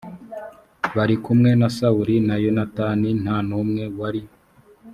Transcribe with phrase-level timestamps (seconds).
[0.95, 4.21] bari kumwe na sawuli na yonatani nta n umwe wari